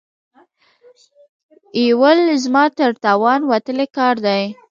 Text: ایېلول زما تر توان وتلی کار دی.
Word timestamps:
ایېلول 1.77 2.19
زما 2.43 2.65
تر 2.77 2.91
توان 3.03 3.39
وتلی 3.51 3.87
کار 3.97 4.15
دی. 4.25 4.43